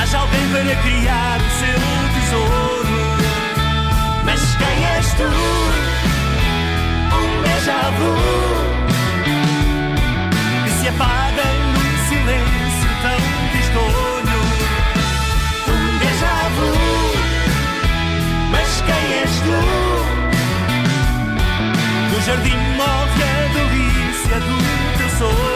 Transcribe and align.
Haja 0.00 0.18
alguém 0.18 0.48
para 0.48 0.76
criar 0.76 1.38
o 1.38 1.50
seu 1.60 1.80
tesouro. 2.14 2.96
Mas 4.24 4.40
quem 4.56 4.84
és 4.96 5.06
tu? 5.12 5.30
Um 7.16 7.42
déjà 7.42 7.90
vu 7.98 8.12
que 10.64 10.70
se 10.70 10.88
apaga 10.88 11.44
num 11.44 11.90
silêncio 12.08 12.90
tão 13.02 13.20
tristonho. 13.50 14.40
Um 15.68 15.98
déjà 15.98 16.36
vu, 16.56 16.70
mas 18.50 18.70
quem 18.86 19.04
és 19.18 19.32
tu? 19.40 19.58
No 22.10 22.18
jardim 22.22 22.58
morre 22.78 23.22
a 23.22 23.48
delícia 23.52 24.38
do 24.40 24.56
teu 24.96 25.10
sonho. 25.18 25.49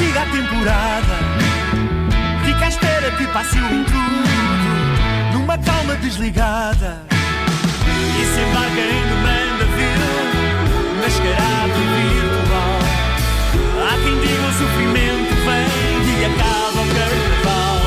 Siga 0.00 0.22
a 0.22 0.26
temporada. 0.26 1.16
Fica 2.44 2.64
à 2.64 2.68
espera 2.68 3.10
que 3.18 3.26
passe 3.26 3.58
o 3.58 3.74
intrudo 3.74 4.30
numa 5.34 5.58
calma 5.58 5.94
desligada. 5.96 7.02
E 8.18 8.24
se 8.24 8.40
embarca 8.40 8.80
em 8.96 9.02
demanda 9.10 9.64
vil, 9.76 10.02
mascarado 11.02 11.80
virtual. 11.98 12.80
Há 13.84 13.92
quem 14.02 14.16
diga 14.24 14.46
o 14.48 14.52
sofrimento 14.60 15.34
vem 15.46 15.68
e 16.08 16.24
acaba 16.30 16.80
o 16.80 16.88
carnaval. 16.96 17.80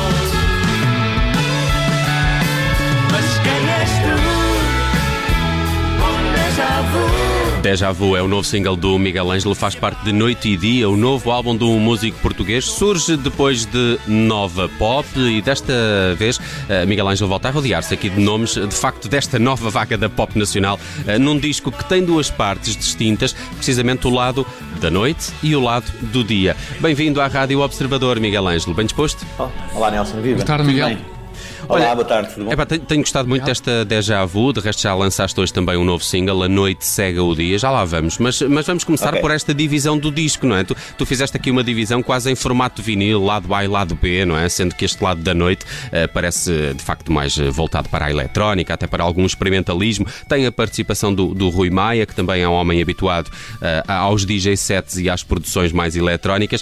Mas 3.11 3.27
quem 3.43 3.61
és 3.81 3.91
tu? 4.03 4.15
Onde 6.11 6.43
já 6.55 6.73
vou? 6.91 7.42
Déjà 7.63 7.93
Vu 7.93 8.17
é 8.17 8.21
o 8.21 8.27
novo 8.27 8.43
single 8.43 8.75
do 8.75 8.99
Miguel 8.99 9.31
Ângelo, 9.31 9.55
faz 9.55 9.73
parte 9.73 10.03
de 10.03 10.11
Noite 10.11 10.49
e 10.49 10.57
Dia, 10.57 10.89
o 10.89 10.97
novo 10.97 11.31
álbum 11.31 11.55
de 11.55 11.63
um 11.63 11.79
músico 11.79 12.19
português. 12.19 12.65
Surge 12.65 13.15
depois 13.15 13.63
de 13.63 13.97
Nova 14.05 14.67
Pop 14.77 15.07
e 15.15 15.41
desta 15.41 15.73
vez 16.17 16.41
eh, 16.67 16.85
Miguel 16.85 17.07
Ângelo 17.07 17.29
volta 17.29 17.47
a 17.47 17.51
rodear-se 17.51 17.93
aqui 17.93 18.09
de 18.09 18.19
nomes, 18.19 18.55
de 18.55 18.75
facto, 18.75 19.07
desta 19.07 19.39
nova 19.39 19.69
vaga 19.69 19.97
da 19.97 20.09
pop 20.09 20.37
nacional, 20.37 20.77
eh, 21.07 21.17
num 21.17 21.39
disco 21.39 21.71
que 21.71 21.85
tem 21.85 22.03
duas 22.03 22.29
partes 22.29 22.75
distintas, 22.75 23.31
precisamente 23.55 24.05
o 24.07 24.09
lado 24.09 24.45
da 24.81 24.91
noite 24.91 25.31
e 25.41 25.55
o 25.55 25.61
lado 25.61 25.89
do 26.11 26.21
dia. 26.21 26.57
Bem-vindo 26.81 27.21
à 27.21 27.27
Rádio 27.27 27.61
Observador, 27.61 28.19
Miguel 28.19 28.45
Ângelo. 28.45 28.75
Bem 28.75 28.87
disposto? 28.87 29.25
Olá 29.73 29.89
Nelson, 29.89 30.19
viva. 30.19 30.35
Boa 30.35 30.45
tarde, 30.45 30.65
Tudo 30.65 30.73
Miguel. 30.73 31.12
Olá, 31.67 31.79
Olha, 31.79 31.95
boa 31.95 32.05
tarde, 32.05 32.33
tudo 32.33 32.45
bom? 32.45 32.65
Tenho, 32.65 32.81
tenho 32.81 33.01
gostado 33.01 33.29
muito 33.29 33.45
desta 33.45 33.85
Déjà 33.85 34.25
Vu, 34.25 34.51
de 34.51 34.59
resto 34.59 34.81
já 34.81 34.93
lançaste 34.93 35.39
hoje 35.39 35.53
também 35.53 35.77
um 35.77 35.83
novo 35.85 36.03
single, 36.03 36.43
A 36.43 36.49
Noite 36.49 36.85
Cega 36.85 37.23
o 37.23 37.33
Dia, 37.33 37.57
já 37.57 37.71
lá 37.71 37.85
vamos, 37.85 38.17
mas, 38.17 38.41
mas 38.41 38.67
vamos 38.67 38.83
começar 38.83 39.09
Ok. 39.09 39.21
por 39.21 39.31
esta 39.31 39.53
divisão 39.53 39.97
do 39.97 40.11
disco, 40.11 40.45
não 40.45 40.57
é? 40.57 40.63
Tu, 40.65 40.75
tu 40.97 41.05
fizeste 41.05 41.37
aqui 41.37 41.49
uma 41.49 41.63
divisão 41.63 42.03
quase 42.03 42.29
em 42.29 42.35
formato 42.35 42.81
vinil, 42.81 43.23
lado 43.23 43.53
A 43.53 43.63
e 43.63 43.67
lado 43.67 43.95
B, 43.95 44.25
não 44.25 44.37
é? 44.37 44.49
Sendo 44.49 44.75
que 44.75 44.83
este 44.83 45.01
lado 45.01 45.21
da 45.21 45.33
noite 45.33 45.65
eh, 45.91 46.05
parece 46.07 46.73
de 46.73 46.83
facto 46.83 47.11
mais 47.13 47.37
eh, 47.37 47.49
voltado 47.49 47.87
para 47.87 48.05
a 48.05 48.11
eletrónica, 48.11 48.73
até 48.73 48.85
para 48.85 49.03
algum 49.03 49.25
experimentalismo. 49.25 50.05
Tem 50.27 50.45
a 50.45 50.51
participação 50.51 51.13
do, 51.13 51.33
do 51.33 51.49
Rui 51.49 51.69
Maia, 51.69 52.05
que 52.05 52.13
também 52.13 52.41
é 52.41 52.47
um 52.47 52.53
homem 52.53 52.81
habituado 52.81 53.31
eh, 53.61 53.83
aos 53.87 54.25
DJ 54.25 54.57
sets 54.57 54.97
e 54.97 55.09
às 55.09 55.23
produções 55.23 55.71
mais 55.71 55.95
eletrónicas. 55.95 56.61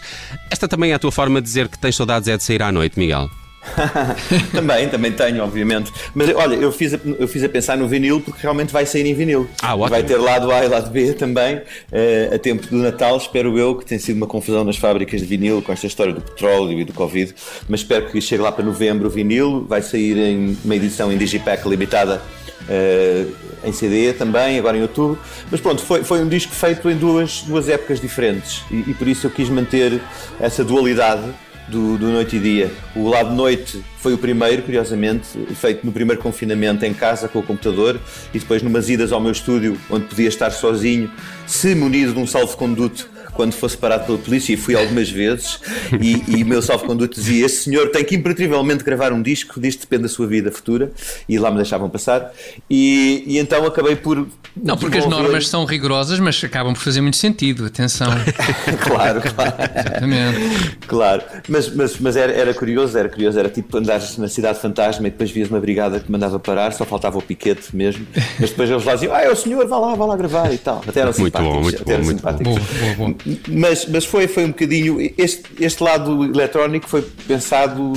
Esta 0.49 0.67
também 0.67 0.91
é 0.91 0.93
a 0.93 0.99
tua 0.99 1.11
forma 1.11 1.41
de 1.41 1.47
dizer 1.47 1.67
que 1.67 1.79
tens 1.79 1.95
saudades 1.95 2.27
é 2.27 2.37
de 2.37 2.43
sair 2.43 2.61
à 2.61 2.71
noite, 2.71 2.99
Miguel? 2.99 3.29
também, 4.51 4.89
também 4.89 5.11
tenho, 5.11 5.43
obviamente. 5.43 5.91
Mas 6.13 6.33
olha, 6.35 6.55
eu 6.55 6.71
fiz, 6.71 6.93
a, 6.93 6.99
eu 7.19 7.27
fiz 7.27 7.43
a 7.43 7.49
pensar 7.49 7.77
no 7.77 7.87
vinil 7.87 8.19
porque 8.19 8.41
realmente 8.41 8.73
vai 8.73 8.85
sair 8.85 9.05
em 9.05 9.13
vinil. 9.13 9.47
Ah. 9.61 9.75
Vai 9.75 10.03
ter 10.03 10.17
lado 10.17 10.51
A 10.51 10.65
e 10.65 10.67
lado 10.67 10.89
B 10.89 11.13
também, 11.13 11.61
eh, 11.91 12.31
a 12.33 12.39
tempo 12.39 12.67
do 12.67 12.77
Natal, 12.77 13.17
espero 13.17 13.57
eu, 13.57 13.75
que 13.75 13.85
tem 13.85 13.99
sido 13.99 14.17
uma 14.17 14.27
confusão 14.27 14.63
nas 14.63 14.77
fábricas 14.77 15.21
de 15.21 15.27
vinil 15.27 15.61
com 15.61 15.71
esta 15.71 15.87
história 15.87 16.13
do 16.13 16.21
petróleo 16.21 16.79
e 16.79 16.83
do 16.83 16.93
Covid. 16.93 17.33
Mas 17.69 17.81
espero 17.81 18.07
que 18.07 18.19
chegue 18.19 18.41
lá 18.41 18.51
para 18.51 18.65
novembro 18.65 19.07
o 19.07 19.11
vinil. 19.11 19.65
Vai 19.67 19.81
sair 19.81 20.17
em 20.17 20.57
uma 20.63 20.75
edição 20.75 21.11
em 21.11 21.17
Digipack 21.17 21.67
limitada. 21.67 22.21
eh, 22.69 23.25
em 23.63 23.71
CD 23.71 24.13
também, 24.13 24.57
agora 24.57 24.77
em 24.77 24.81
outubro. 24.81 25.19
Mas 25.51 25.59
pronto, 25.61 25.83
foi, 25.83 26.03
foi 26.03 26.21
um 26.21 26.27
disco 26.27 26.51
feito 26.53 26.89
em 26.89 26.95
duas, 26.95 27.41
duas 27.41 27.69
épocas 27.69 27.99
diferentes 27.99 28.63
e, 28.71 28.89
e 28.89 28.93
por 28.93 29.07
isso 29.07 29.27
eu 29.27 29.31
quis 29.31 29.49
manter 29.49 30.01
essa 30.39 30.63
dualidade 30.63 31.23
do, 31.67 31.97
do 31.97 32.09
Noite 32.09 32.37
e 32.37 32.39
Dia. 32.39 32.71
O 32.95 33.07
lado 33.07 33.33
noite 33.33 33.83
foi 33.97 34.13
o 34.13 34.17
primeiro, 34.17 34.63
curiosamente, 34.63 35.27
feito 35.55 35.85
no 35.85 35.91
primeiro 35.91 36.21
confinamento 36.21 36.85
em 36.85 36.93
casa 36.93 37.27
com 37.27 37.39
o 37.39 37.43
computador 37.43 37.99
e 38.33 38.39
depois 38.39 38.63
numas 38.63 38.89
idas 38.89 39.11
ao 39.11 39.19
meu 39.19 39.31
estúdio, 39.31 39.77
onde 39.89 40.05
podia 40.05 40.27
estar 40.27 40.51
sozinho, 40.51 41.11
se 41.45 41.75
munido 41.75 42.13
de 42.13 42.19
um 42.19 42.25
salvo-conduto 42.25 43.10
quando 43.33 43.53
fosse 43.53 43.77
parado 43.77 44.05
pela 44.05 44.17
polícia, 44.17 44.53
e 44.53 44.57
fui 44.57 44.75
algumas 44.75 45.09
vezes, 45.09 45.59
e, 46.01 46.23
e 46.37 46.43
o 46.43 46.45
meu 46.45 46.61
salvo-conduto 46.61 47.15
dizia: 47.15 47.45
Este 47.45 47.65
senhor 47.65 47.89
tem 47.89 48.03
que 48.03 48.15
imperativamente 48.15 48.83
gravar 48.83 49.13
um 49.13 49.21
disco, 49.21 49.59
disto 49.59 49.81
depende 49.81 50.03
da 50.03 50.09
sua 50.09 50.27
vida 50.27 50.51
futura, 50.51 50.91
e 51.27 51.37
lá 51.37 51.49
me 51.49 51.57
deixavam 51.57 51.89
passar. 51.89 52.31
E, 52.69 53.23
e 53.25 53.37
então 53.37 53.65
acabei 53.65 53.95
por. 53.95 54.27
Não, 54.55 54.77
porque 54.77 54.97
as 54.97 55.05
normas 55.05 55.47
são 55.47 55.63
rigorosas, 55.65 56.19
mas 56.19 56.41
acabam 56.43 56.73
por 56.73 56.81
fazer 56.81 57.01
muito 57.01 57.17
sentido. 57.17 57.65
Atenção. 57.65 58.11
claro, 58.83 59.21
claro. 59.21 59.53
Exatamente. 59.75 60.77
Claro, 60.87 61.23
mas, 61.47 61.73
mas, 61.73 61.97
mas 61.99 62.15
era, 62.15 62.31
era 62.33 62.53
curioso, 62.53 62.97
era 62.97 63.07
curioso, 63.07 63.39
era 63.39 63.49
tipo 63.49 63.77
andares 63.77 64.17
na 64.17 64.27
cidade 64.27 64.59
fantasma 64.59 65.07
e 65.07 65.11
depois 65.11 65.31
vias 65.31 65.49
uma 65.49 65.59
brigada 65.59 65.99
que 65.99 66.11
mandava 66.11 66.39
parar, 66.39 66.73
só 66.73 66.85
faltava 66.85 67.17
o 67.17 67.21
piquete 67.21 67.75
mesmo, 67.75 68.05
mas 68.39 68.49
depois 68.49 68.69
eles 68.69 68.83
lá 68.83 68.93
diziam, 68.95 69.13
ah, 69.13 69.21
é 69.21 69.29
o 69.29 69.35
senhor, 69.35 69.65
vá 69.67 69.77
lá, 69.77 69.95
vá 69.95 70.05
lá 70.05 70.17
gravar 70.17 70.53
e 70.53 70.57
tal. 70.57 70.83
Até 70.87 70.99
eram 71.01 71.13
Muito 71.17 71.25
simpáticos. 71.25 71.55
bom, 71.55 71.61
muito 71.61 71.81
até 71.81 71.97
bom, 71.97 72.03
muito 72.03 72.17
simpáticos. 72.17 72.53
Boa, 72.53 72.95
boa, 72.95 72.95
boa. 72.95 73.15
Mas, 73.47 73.85
mas 73.85 74.05
foi, 74.05 74.27
foi 74.27 74.45
um 74.45 74.49
bocadinho. 74.49 74.99
Este, 75.17 75.43
este 75.59 75.83
lado 75.83 76.25
eletrónico 76.25 76.87
foi 76.87 77.01
pensado 77.27 77.93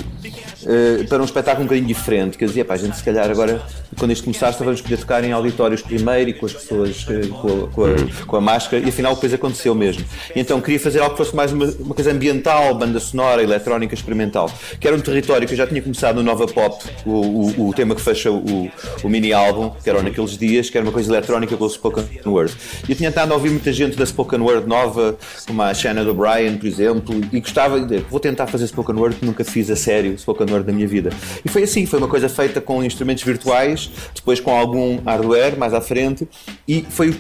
eh, 0.67 1.05
para 1.09 1.21
um 1.21 1.25
espetáculo 1.25 1.63
um 1.65 1.67
bocadinho 1.67 1.87
diferente. 1.87 2.39
Que 2.39 2.45
eu 2.45 2.49
dizia, 2.49 2.65
pá, 2.65 2.75
a 2.75 2.77
gente 2.77 2.97
se 2.97 3.05
calhar 3.05 3.31
agora, 3.31 3.63
quando 3.99 4.13
isto 4.13 4.25
começar, 4.25 4.51
vamos 4.53 4.81
poder 4.81 4.97
tocar 4.99 5.23
em 5.25 5.33
auditórios 5.33 5.83
primeiro 5.83 6.31
e 6.31 6.35
com 6.35 6.47
as 6.47 6.53
pessoas 6.53 7.07
eh, 7.09 7.27
com, 7.29 7.65
a, 7.65 7.69
com, 7.69 7.85
a, 7.85 8.27
com 8.27 8.37
a 8.37 8.41
máscara, 8.41 8.83
e 8.85 8.89
afinal 8.89 9.15
depois 9.15 9.33
aconteceu 9.33 9.75
mesmo. 9.75 10.05
E 10.35 10.41
então 10.41 10.61
queria 10.61 10.81
fazer 10.81 11.01
algo 11.01 11.13
que 11.13 11.19
fosse 11.19 11.35
mais 11.35 11.53
uma, 11.53 11.67
uma 11.79 11.95
coisa 11.95 12.11
ambiental, 12.11 12.75
banda 12.75 13.01
sonora, 13.01 13.43
eletrónica, 13.43 13.95
experimental. 13.95 14.51
Que 14.81 14.89
era 14.89 14.97
um 14.97 15.01
território 15.01 15.47
que 15.47 15.55
eu 15.55 15.59
já 15.59 15.67
tinha 15.67 15.83
começado 15.83 16.17
no 16.17 16.23
Nova 16.23 16.47
Pop, 16.47 16.85
o, 17.05 17.11
o, 17.11 17.69
o 17.69 17.75
tema 17.75 17.95
que 17.95 18.01
fecha 18.01 18.31
o, 18.31 18.71
o 19.03 19.09
mini 19.09 19.33
álbum, 19.33 19.71
que 19.83 19.89
era 19.89 20.03
naqueles 20.03 20.37
dias, 20.37 20.71
que 20.71 20.77
era 20.77 20.85
uma 20.85 20.93
coisa 20.93 21.11
eletrónica 21.11 21.57
com 21.57 21.65
o 21.65 21.71
spoken 21.71 22.05
word. 22.27 22.55
Eu 22.89 22.95
tinha 22.95 23.09
estado 23.09 23.33
a 23.33 23.35
ouvir 23.35 23.51
muita 23.51 23.73
gente 23.73 23.97
da 23.97 24.05
spoken 24.05 24.41
word 24.41 24.67
nova, 24.67 25.17
como 25.47 25.63
a 25.63 25.75
Shannon 25.75 26.09
O'Brien, 26.09 26.57
por 26.57 26.67
exemplo, 26.67 27.21
e 27.33 27.41
gostava 27.41 27.81
de 27.81 27.99
vou 28.11 28.21
tentar 28.21 28.47
fazer 28.47 28.67
spoken 28.67 28.97
word 28.97 29.17
que 29.17 29.27
nunca 29.27 29.45
fiz 29.45 29.71
a 29.71 29.77
sério 29.77 30.17
spoken 30.19 30.47
word 30.51 30.54
na 30.63 30.73
minha 30.73 30.87
vida. 30.87 31.11
E 31.45 31.49
foi 31.49 31.63
assim, 31.65 31.87
foi 31.87 31.99
uma 31.99 32.09
coisa 32.09 32.29
feita 32.29 32.61
com 32.61 32.85
instrumentos 32.85 33.25
virtuais, 33.25 33.91
depois 34.15 34.39
com 34.41 34.51
algum 34.55 34.99
hardware 35.05 35.57
mais 35.59 35.75
à 35.75 35.81
frente, 35.81 36.29
e 36.69 36.85
foi 36.89 37.11
o- 37.11 37.17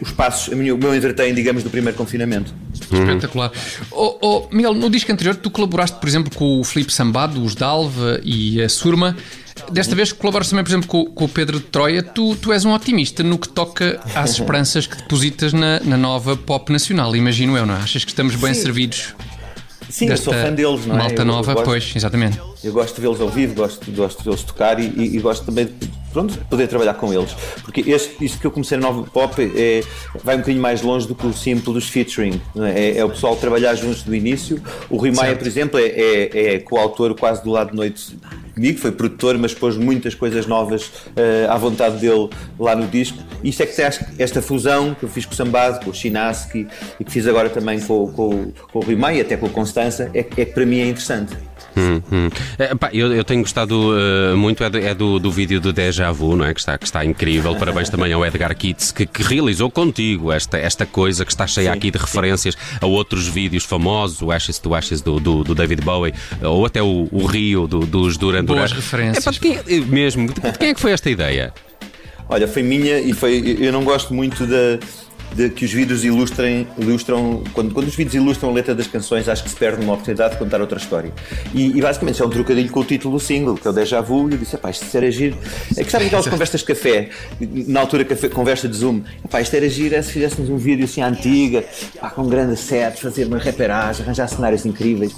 os 0.00 0.12
passos, 0.12 0.48
o 0.48 0.56
meu 0.56 0.94
entretém, 0.94 1.34
digamos, 1.34 1.62
do 1.62 1.70
primeiro 1.70 1.96
confinamento. 1.98 2.54
Espetacular. 2.80 3.52
Oh, 3.90 4.16
oh, 4.22 4.48
Miguel, 4.54 4.74
no 4.74 4.88
disco 4.88 5.10
anterior 5.12 5.36
tu 5.36 5.50
colaboraste, 5.50 5.98
por 5.98 6.08
exemplo, 6.08 6.32
com 6.34 6.60
o 6.60 6.64
Filipe 6.64 6.92
Sambado, 6.92 7.42
os 7.42 7.54
Dalva 7.54 8.20
e 8.22 8.62
a 8.62 8.68
Surma. 8.68 9.16
Desta 9.72 9.94
vez 9.96 10.12
colaboras 10.12 10.48
também, 10.48 10.64
por 10.64 10.70
exemplo, 10.70 10.86
com, 10.88 11.04
com 11.06 11.24
o 11.24 11.28
Pedro 11.28 11.58
de 11.58 11.64
Troia. 11.66 12.00
Tu, 12.02 12.36
tu 12.36 12.52
és 12.52 12.64
um 12.64 12.72
otimista 12.72 13.22
no 13.24 13.36
que 13.36 13.48
toca 13.48 14.00
às 14.14 14.30
esperanças 14.38 14.86
que 14.86 14.96
depositas 14.96 15.52
na, 15.52 15.80
na 15.80 15.96
nova 15.96 16.36
pop 16.36 16.70
nacional, 16.72 17.14
imagino 17.16 17.56
eu, 17.56 17.66
não 17.66 17.74
é? 17.74 17.78
Achas 17.78 18.04
que 18.04 18.10
estamos 18.10 18.36
bem 18.36 18.54
Sim. 18.54 18.62
servidos 18.62 19.14
Sim, 19.90 20.08
eu 20.08 20.16
sou 20.16 20.32
fã 20.34 20.52
deles, 20.52 20.86
não 20.86 20.94
é? 20.96 20.98
malta 20.98 21.14
Eu- 21.14 21.18
eu 21.20 21.24
nova? 21.24 21.52
gosto- 21.54 21.64
Pois, 21.66 21.92
exatamente. 21.96 22.38
Eu 22.62 22.72
gosto 22.72 22.94
de 22.96 23.00
vê-los 23.00 23.20
ao 23.20 23.28
vivo, 23.28 23.54
gosto, 23.54 23.90
gosto 23.92 24.18
de 24.18 24.24
vê-los 24.24 24.42
tocar 24.42 24.78
e, 24.80 24.86
e- 24.86 25.16
e 25.16 25.20
gosto 25.20 25.46
também 25.46 25.66
de, 25.66 25.72
pronto, 26.12 26.32
de 26.32 26.38
poder 26.44 26.66
trabalhar 26.66 26.94
com 26.94 27.12
eles. 27.12 27.30
Porque 27.62 27.80
este, 27.90 28.24
isto 28.24 28.38
que 28.38 28.46
eu 28.46 28.50
comecei 28.50 28.76
na 28.78 28.88
Nova 28.88 29.04
Pop 29.10 29.34
é, 29.56 29.82
vai 30.24 30.34
um 30.34 30.38
bocadinho 30.40 30.60
mais 30.62 30.82
longe 30.82 31.06
do 31.06 31.14
que 31.14 31.26
o 31.26 31.32
simples 31.32 31.72
dos 31.74 31.88
featuring. 31.88 32.40
É, 32.56 32.80
É- 32.90 32.98
é 32.98 33.04
o 33.04 33.10
pessoal 33.10 33.36
trabalhar 33.36 33.74
juntos 33.76 34.02
do 34.02 34.14
início. 34.14 34.60
O 34.90 34.96
Rui 34.96 35.12
Maia, 35.12 35.36
por 35.36 35.46
exemplo, 35.46 35.78
é, 35.78 35.86
é, 35.86 36.54
é 36.54 36.58
coautor 36.58 37.14
quase 37.14 37.42
do 37.44 37.50
lado 37.50 37.70
de 37.70 37.76
noite 37.76 38.16
foi 38.80 38.92
produtor, 38.92 39.38
mas 39.38 39.54
pôs 39.54 39.76
muitas 39.76 40.14
coisas 40.14 40.46
novas 40.46 40.90
eh, 41.16 41.46
à 41.48 41.56
vontade 41.56 41.98
dele 41.98 42.28
lá 42.58 42.74
no 42.74 42.86
disco. 42.86 43.18
E 43.42 43.48
isto 43.50 43.62
é 43.62 43.66
que 43.66 43.82
esta 44.18 44.42
fusão 44.42 44.94
que 44.94 45.04
eu 45.04 45.08
fiz 45.08 45.24
com 45.24 45.32
o 45.32 45.36
Sambado, 45.36 45.84
com 45.84 45.90
o 45.90 45.94
Chinaski 45.94 46.66
e 46.98 47.04
que 47.04 47.10
fiz 47.10 47.26
agora 47.26 47.48
também 47.48 47.80
com, 47.80 48.12
com, 48.12 48.52
com 48.72 48.78
o 48.78 48.82
Rui 48.82 48.96
Maia, 48.96 49.22
até 49.22 49.36
com 49.36 49.46
a 49.46 49.50
Constança, 49.50 50.10
é, 50.14 50.20
é 50.20 50.22
que 50.22 50.46
para 50.46 50.66
mim 50.66 50.80
é 50.80 50.86
interessante. 50.86 51.36
Hum, 51.78 52.02
hum. 52.10 52.30
É, 52.58 52.74
pá, 52.74 52.90
eu, 52.92 53.12
eu, 53.12 53.24
tenho 53.24 53.42
gostado 53.42 53.92
uh, 53.92 54.36
muito 54.36 54.64
é, 54.64 54.70
do, 54.70 54.78
é 54.78 54.94
do, 54.94 55.18
do, 55.18 55.30
vídeo 55.30 55.60
do 55.60 55.72
Deja 55.72 56.10
Vu, 56.10 56.36
não 56.36 56.44
é? 56.44 56.52
que, 56.52 56.60
está, 56.60 56.76
que 56.76 56.84
está 56.84 57.04
incrível. 57.04 57.54
Parabéns 57.56 57.88
também 57.88 58.12
ao 58.12 58.24
Edgar 58.26 58.54
Kitts, 58.56 58.90
que, 58.90 59.06
que 59.06 59.22
realizou 59.22 59.70
contigo 59.70 60.32
esta, 60.32 60.58
esta 60.58 60.84
coisa 60.84 61.24
que 61.24 61.30
está 61.30 61.46
cheia 61.46 61.70
sim, 61.70 61.78
aqui 61.78 61.90
de 61.90 61.98
referências 61.98 62.54
sim. 62.54 62.78
a 62.80 62.86
outros 62.86 63.28
vídeos 63.28 63.64
famosos, 63.64 64.20
o 64.22 64.32
Ashes 64.32 64.58
to 64.58 64.74
Ashes 64.74 65.00
do, 65.00 65.20
do, 65.20 65.44
do 65.44 65.54
David 65.54 65.82
Bowie, 65.82 66.14
ou 66.42 66.66
até 66.66 66.82
o, 66.82 67.08
o 67.12 67.26
Rio 67.26 67.66
do, 67.66 67.80
dos 67.80 68.16
Duran 68.16 68.44
Duran. 68.44 68.58
Boas 68.58 68.72
referências. 68.72 69.26
É, 69.26 69.30
pá, 69.30 69.38
quem, 69.38 69.56
é, 69.56 69.80
mesmo, 69.80 70.26
de 70.28 70.58
quem 70.58 70.70
é 70.70 70.74
que 70.74 70.80
foi 70.80 70.92
esta 70.92 71.08
ideia? 71.08 71.52
Olha, 72.28 72.46
foi 72.46 72.62
minha 72.62 72.98
e 73.00 73.12
foi. 73.14 73.56
Eu 73.58 73.72
não 73.72 73.84
gosto 73.84 74.12
muito 74.12 74.46
da 74.46 74.76
de 74.76 75.07
que 75.54 75.64
os 75.64 75.72
vídeos 75.72 76.04
ilustrem, 76.04 76.66
ilustram, 76.78 77.42
quando, 77.52 77.72
quando 77.72 77.86
os 77.86 77.94
vídeos 77.94 78.14
ilustram 78.14 78.50
a 78.50 78.52
letra 78.52 78.74
das 78.74 78.86
canções, 78.86 79.28
acho 79.28 79.44
que 79.44 79.50
se 79.50 79.56
perde 79.56 79.82
uma 79.82 79.92
oportunidade 79.92 80.34
de 80.34 80.38
contar 80.38 80.60
outra 80.60 80.78
história. 80.78 81.12
E, 81.54 81.76
e 81.76 81.80
basicamente 81.80 82.20
é 82.20 82.24
um 82.24 82.30
trocadilho 82.30 82.70
com 82.70 82.80
o 82.80 82.84
título 82.84 83.18
do 83.18 83.20
single, 83.20 83.54
que 83.54 83.66
é 83.66 83.70
o 83.70 83.72
Deja 83.72 84.00
Vu, 84.00 84.28
e 84.28 84.32
eu 84.32 84.38
disse, 84.38 84.56
pá, 84.56 84.70
isto 84.70 84.96
era 84.96 85.10
giro. 85.10 85.36
É 85.76 85.84
que 85.84 85.90
sabem 85.90 86.06
aquelas 86.06 86.26
conversas 86.28 86.60
de 86.60 86.66
café, 86.66 87.10
na 87.40 87.80
altura 87.80 88.04
café, 88.04 88.28
conversa 88.28 88.68
de 88.68 88.76
Zoom, 88.76 89.02
pá, 89.30 89.40
isto 89.40 89.54
era 89.54 89.68
giro 89.68 89.94
é 89.94 90.02
se 90.02 90.12
fizéssemos 90.12 90.50
um 90.50 90.56
vídeo 90.56 90.84
assim 90.84 91.02
à 91.02 91.08
antiga, 91.08 91.64
pá, 92.00 92.10
com 92.10 92.22
um 92.22 92.28
grande 92.28 92.56
set, 92.56 93.00
fazer 93.00 93.26
uma 93.26 93.38
reperagem, 93.38 94.04
arranjar 94.04 94.28
cenários 94.28 94.64
incríveis. 94.64 95.14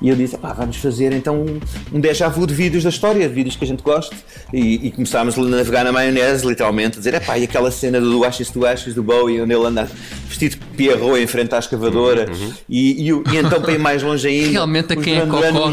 E 0.00 0.08
eu 0.08 0.16
disse, 0.16 0.38
pá, 0.38 0.52
vamos 0.52 0.76
fazer 0.76 1.12
então 1.12 1.42
um, 1.42 1.60
um 1.92 2.00
Deja 2.00 2.28
Vu 2.28 2.46
de 2.46 2.54
vídeos 2.54 2.84
da 2.84 2.90
história, 2.90 3.28
de 3.28 3.34
vídeos 3.34 3.56
que 3.56 3.64
a 3.64 3.66
gente 3.66 3.82
gosta. 3.82 4.14
E, 4.52 4.86
e 4.86 4.90
começámos 4.90 5.36
a 5.36 5.42
navegar 5.42 5.84
na 5.84 5.92
maionese, 5.92 6.46
literalmente, 6.46 6.96
a 6.96 6.98
dizer, 6.98 7.14
é 7.14 7.20
pá, 7.20 7.38
e 7.38 7.44
aquela 7.44 7.70
cena 7.70 8.00
do 8.00 8.24
Ashes 8.24 8.50
to 8.50 8.64
Ashes 8.66 8.94
do 8.94 9.02
Bowie, 9.02 9.40
onde 9.48 9.54
ele 9.54 9.66
anda 9.66 9.90
vestido 10.28 10.56
de 10.56 10.64
Pierrot 10.76 11.20
em 11.20 11.26
frente 11.26 11.54
à 11.54 11.58
escavadora 11.58 12.30
uhum. 12.30 12.52
e, 12.68 13.08
e, 13.08 13.10
e, 13.10 13.36
então 13.36 13.60
para 13.60 13.72
ir 13.72 13.78
mais 13.78 14.02
longe 14.02 14.28
ainda 14.28 14.50
realmente 14.50 14.92
a 14.92 14.96
quem 14.96 15.18
é 15.18 15.26
cocó 15.26 15.70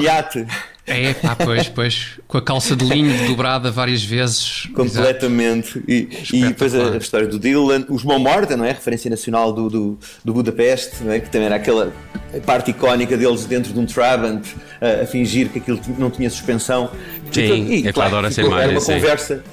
é, 0.88 1.16
pá, 1.16 1.36
pois, 1.36 1.68
pois, 1.68 2.20
com 2.28 2.38
a 2.38 2.42
calça 2.42 2.76
de 2.76 2.86
linho 2.86 3.28
dobrada 3.28 3.72
várias 3.72 4.04
vezes. 4.04 4.68
Completamente. 4.76 5.84
E, 5.88 6.08
e, 6.32 6.46
depois 6.46 6.76
a, 6.76 6.92
a, 6.94 6.98
história 6.98 7.28
do 7.28 7.40
Dylan, 7.40 7.86
os 7.90 8.04
Mão 8.04 8.20
Morta, 8.20 8.56
não 8.56 8.64
é? 8.64 8.72
Referência 8.72 9.10
nacional 9.10 9.52
do, 9.52 9.68
do, 9.68 10.00
do 10.24 10.34
Budapeste, 10.34 11.04
não 11.04 11.12
é? 11.12 11.20
Que 11.20 11.30
também 11.30 11.48
era 11.48 11.56
aquela 11.56 11.92
parte 12.46 12.70
icónica 12.70 13.18
deles 13.18 13.46
dentro 13.46 13.74
de 13.74 13.80
um 13.80 13.86
Trabant 13.86 14.46
a, 14.80 15.04
a 15.04 15.06
fingir 15.08 15.50
que 15.50 15.58
aquilo 15.58 15.82
não 15.98 16.12
tinha 16.12 16.30
suspensão. 16.30 16.92
Sim, 17.36 17.68
e, 17.68 17.88
é 17.88 17.94
claro, 17.94 18.10
adoro 18.10 18.28
essa 18.28 18.42
imagem. 18.42 18.70
Era 18.70 18.72
uma, 18.72 18.82
conversa, 18.82 19.44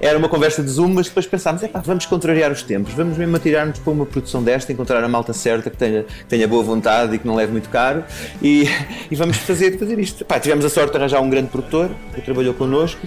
era 0.00 0.18
uma 0.18 0.28
conversa 0.28 0.62
de 0.62 0.70
Zoom, 0.70 0.88
mas 0.88 1.06
depois 1.06 1.26
pensámos, 1.26 1.62
vamos 1.84 2.06
contrariar 2.06 2.50
os 2.50 2.62
tempos, 2.62 2.94
vamos 2.94 3.16
mesmo 3.16 3.36
atirar-nos 3.36 3.78
para 3.78 3.92
uma 3.92 4.06
produção 4.06 4.42
desta, 4.42 4.72
encontrar 4.72 5.02
a 5.02 5.08
malta 5.08 5.32
certa 5.32 5.70
que 5.70 5.76
tenha, 5.76 6.02
que 6.02 6.24
tenha 6.26 6.46
boa 6.48 6.62
vontade 6.62 7.14
e 7.14 7.18
que 7.18 7.26
não 7.26 7.34
leve 7.34 7.52
muito 7.52 7.68
caro 7.68 8.04
e, 8.42 8.68
e 9.10 9.16
vamos 9.16 9.36
fazer, 9.38 9.78
fazer 9.78 9.98
isto. 9.98 10.24
Tivemos 10.40 10.64
a 10.64 10.68
sorte 10.70 10.92
de 10.92 10.98
arranjar 10.98 11.20
um 11.20 11.30
grande 11.30 11.48
produtor 11.48 11.90
que 12.14 12.20
trabalhou 12.20 12.54
connosco 12.54 13.00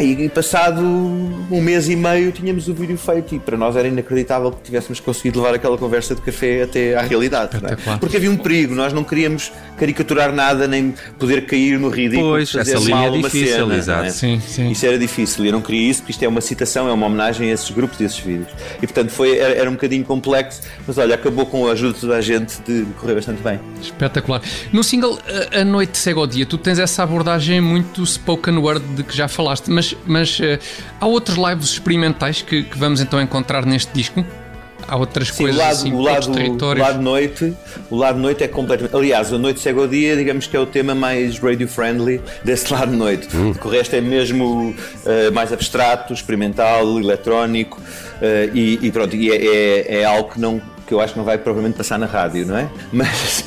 e 0.00 0.28
passado 0.28 0.80
um 0.82 1.60
mês 1.60 1.88
e 1.88 1.96
meio 1.96 2.32
tínhamos 2.32 2.68
o 2.68 2.74
vídeo 2.74 2.96
feito 2.96 3.34
e 3.34 3.38
para 3.38 3.56
nós 3.56 3.76
era 3.76 3.88
inacreditável 3.88 4.52
que 4.52 4.62
tivéssemos 4.62 5.00
conseguido 5.00 5.40
levar 5.40 5.54
aquela 5.54 5.76
conversa 5.76 6.14
de 6.14 6.22
café 6.22 6.62
até 6.62 6.94
à 6.94 7.02
realidade. 7.02 7.56
É? 7.56 7.96
Porque 7.98 8.16
havia 8.16 8.30
um 8.30 8.36
perigo, 8.36 8.74
nós 8.74 8.92
não 8.92 9.04
queríamos 9.04 9.52
caricaturar 9.76 10.32
nada 10.32 10.66
nem 10.66 10.94
poder 11.18 11.46
cair 11.46 11.78
no 11.78 11.88
ridículo. 11.88 12.30
Pois, 12.30 12.54
essa 12.54 12.78
linha 12.78 13.06
é 13.06 13.10
difícil, 13.10 13.48
cena, 13.48 13.59
exato. 13.72 14.06
É? 14.06 14.10
Sim, 14.10 14.40
sim. 14.40 14.70
Isso 14.70 14.86
era 14.86 14.98
difícil 14.98 15.44
e 15.44 15.48
eu 15.48 15.52
não 15.52 15.60
queria 15.60 15.90
isso 15.90 16.00
porque 16.00 16.12
isto 16.12 16.22
é 16.22 16.28
uma 16.28 16.40
citação, 16.40 16.88
é 16.88 16.92
uma 16.92 17.06
homenagem 17.06 17.50
a 17.50 17.54
esses 17.54 17.70
grupos 17.70 17.98
desses 17.98 18.18
vídeos. 18.18 18.48
E 18.76 18.86
portanto 18.86 19.10
foi, 19.10 19.38
era, 19.38 19.54
era 19.54 19.70
um 19.70 19.74
bocadinho 19.74 20.04
complexo, 20.04 20.62
mas 20.86 20.98
olha, 20.98 21.14
acabou 21.14 21.46
com 21.46 21.68
a 21.68 21.72
ajuda 21.72 21.94
de 21.94 22.00
toda 22.00 22.16
a 22.16 22.20
gente 22.20 22.60
de, 22.62 22.86
correr 22.98 23.14
bastante 23.14 23.42
bem. 23.42 23.60
Espetacular. 23.80 24.40
No 24.72 24.82
single 24.82 25.18
A 25.52 25.64
Noite 25.64 25.98
Cega 25.98 26.20
ao 26.20 26.26
Dia, 26.26 26.46
tu 26.46 26.58
tens 26.58 26.78
essa 26.78 27.02
abordagem 27.02 27.60
muito 27.60 28.04
spoken 28.04 28.58
word 28.58 28.84
de 28.94 29.02
que 29.02 29.16
já 29.16 29.28
falaste, 29.28 29.70
mas, 29.70 29.96
mas 30.06 30.38
uh, 30.40 30.58
há 31.00 31.06
outros 31.06 31.36
lives 31.36 31.70
experimentais 31.70 32.42
que, 32.42 32.62
que 32.62 32.78
vamos 32.78 33.00
então 33.00 33.20
encontrar 33.20 33.64
neste 33.66 33.92
disco? 33.92 34.24
Há 34.90 34.96
outras 34.96 35.28
Sim, 35.28 35.44
coisas 35.44 35.56
o 35.56 35.62
lado, 35.62 35.72
assim, 35.72 35.92
o 35.92 36.00
lado, 36.00 36.32
o 36.32 36.78
lado 36.78 37.00
noite 37.00 37.56
o 37.88 37.96
lado 37.96 38.18
noite 38.18 38.42
é 38.42 38.48
completamente 38.48 38.94
aliás 38.94 39.32
a 39.32 39.38
noite 39.38 39.60
cega 39.60 39.80
ao 39.80 39.86
dia 39.86 40.16
digamos 40.16 40.48
que 40.48 40.56
é 40.56 40.60
o 40.60 40.66
tema 40.66 40.94
mais 40.94 41.38
radio 41.38 41.68
friendly 41.68 42.20
desse 42.44 42.70
lado 42.74 42.92
noite 42.92 43.28
hum. 43.34 43.54
o 43.62 43.68
resto 43.68 43.94
é 43.94 44.00
mesmo 44.00 44.70
uh, 44.70 45.32
mais 45.32 45.52
abstrato 45.52 46.12
experimental 46.12 46.98
eletrónico 46.98 47.80
uh, 47.80 48.56
e, 48.56 48.80
e, 48.82 48.90
pronto 48.90 49.14
e 49.14 49.30
é, 49.30 49.36
é, 49.36 50.00
é 50.00 50.04
algo 50.04 50.30
que 50.30 50.40
não 50.40 50.60
que 50.90 50.94
eu 50.94 51.00
acho 51.00 51.12
que 51.12 51.20
não 51.20 51.24
vai 51.24 51.38
provavelmente 51.38 51.76
passar 51.76 52.00
na 52.00 52.06
rádio, 52.06 52.44
não 52.44 52.56
é? 52.56 52.68
Mas, 52.92 53.44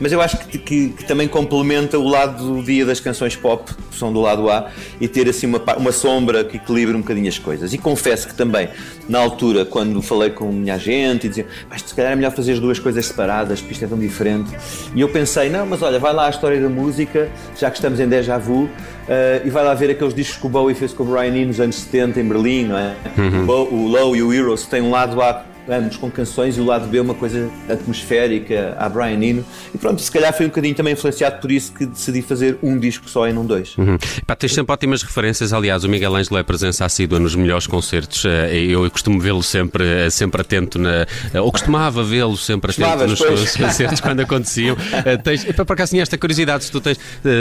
mas 0.00 0.10
eu 0.10 0.20
acho 0.20 0.36
que, 0.38 0.58
que, 0.58 0.88
que, 0.88 1.04
também 1.04 1.28
complementa 1.28 1.96
o 1.96 2.08
lado 2.08 2.54
do 2.54 2.62
dia 2.64 2.84
das 2.84 2.98
canções 2.98 3.36
pop, 3.36 3.72
que 3.72 3.96
são 3.96 4.12
do 4.12 4.20
lado 4.20 4.50
A, 4.50 4.68
e 5.00 5.06
ter 5.06 5.28
assim 5.28 5.46
uma, 5.46 5.62
uma 5.76 5.92
sombra 5.92 6.42
que 6.42 6.56
equilibre 6.56 6.96
um 6.96 7.00
bocadinho 7.00 7.28
as 7.28 7.38
coisas. 7.38 7.72
E 7.72 7.78
confesso 7.78 8.26
que 8.26 8.34
também, 8.34 8.68
na 9.08 9.20
altura, 9.20 9.64
quando 9.64 10.02
falei 10.02 10.30
com 10.30 10.48
a 10.48 10.52
minha 10.52 10.74
agente 10.74 11.26
e 11.26 11.28
dizia, 11.28 11.46
mas 11.68 11.82
se 11.82 11.94
calhar 11.94 12.12
é 12.12 12.16
melhor 12.16 12.32
fazer 12.32 12.52
as 12.52 12.58
duas 12.58 12.80
coisas 12.80 13.06
separadas, 13.06 13.60
porque 13.60 13.74
isto 13.74 13.84
é 13.84 13.88
tão 13.88 13.98
diferente. 13.98 14.50
E 14.92 15.00
eu 15.00 15.08
pensei, 15.08 15.48
não, 15.48 15.64
mas 15.64 15.82
olha, 15.82 16.00
vai 16.00 16.12
lá 16.12 16.26
a 16.26 16.30
história 16.30 16.60
da 16.60 16.68
música, 16.68 17.30
já 17.56 17.70
que 17.70 17.76
estamos 17.76 18.00
em 18.00 18.08
Deja 18.08 18.36
Vu, 18.36 18.68
Uh, 19.00 19.44
e 19.44 19.50
vai 19.50 19.64
lá 19.64 19.74
ver 19.74 19.90
aqueles 19.90 20.14
discos 20.14 20.36
que 20.36 20.46
o 20.46 20.48
Bowie 20.48 20.72
fez 20.72 20.92
com 20.92 21.02
o 21.02 21.06
Brian 21.06 21.34
Eno 21.34 21.48
nos 21.48 21.58
anos 21.58 21.74
70 21.74 22.20
em 22.20 22.28
Berlim, 22.28 22.66
não 22.66 22.78
é? 22.78 22.94
Uhum. 23.18 23.44
O, 23.44 23.74
o 23.74 23.88
Low 23.88 24.14
e 24.14 24.22
o 24.22 24.32
Heroes 24.32 24.66
têm 24.66 24.80
um 24.82 24.90
lado 24.92 25.20
A 25.20 25.42
ambos 25.70 25.96
com 25.96 26.10
canções 26.10 26.56
e 26.56 26.60
o 26.60 26.64
lado 26.64 26.88
B 26.88 26.98
é 26.98 27.02
uma 27.02 27.14
coisa 27.14 27.48
atmosférica, 27.68 28.76
a 28.78 28.88
Brian 28.88 29.22
Eno. 29.22 29.44
E 29.74 29.78
pronto, 29.78 30.00
se 30.00 30.10
calhar 30.10 30.36
foi 30.36 30.46
um 30.46 30.48
bocadinho 30.48 30.74
também 30.74 30.92
influenciado 30.92 31.40
por 31.40 31.50
isso 31.50 31.72
que 31.72 31.86
decidi 31.86 32.22
fazer 32.22 32.58
um 32.62 32.78
disco 32.78 33.08
só 33.08 33.28
e 33.28 33.32
não 33.32 33.46
dois. 33.46 33.76
Uhum. 33.78 33.96
Pá, 34.26 34.34
tens 34.34 34.52
sempre 34.52 34.72
ótimas 34.72 35.02
referências. 35.02 35.52
Aliás, 35.52 35.84
o 35.84 35.88
Miguel 35.88 36.14
Ângelo 36.16 36.38
é 36.38 36.42
presença 36.42 36.84
assídua 36.84 37.18
nos 37.18 37.34
melhores 37.34 37.66
concertos. 37.66 38.24
Eh, 38.24 38.56
eu 38.56 38.90
costumo 38.90 39.20
vê-lo 39.20 39.42
sempre, 39.42 39.84
eh, 39.84 40.10
sempre 40.10 40.40
atento, 40.40 40.78
na, 40.78 41.06
eh, 41.32 41.40
ou 41.40 41.52
costumava 41.52 42.02
vê-lo 42.02 42.36
sempre 42.36 42.72
atento 42.72 43.06
nos 43.06 43.18
pois. 43.18 43.54
concertos 43.56 44.00
quando 44.00 44.20
aconteciam. 44.20 44.76
tens, 45.22 45.44
para 45.44 45.76
cá, 45.76 45.84
assim, 45.84 46.00
esta 46.00 46.18
curiosidade, 46.18 46.64
se 46.64 46.72
tu 46.72 46.80
tens, 46.80 46.98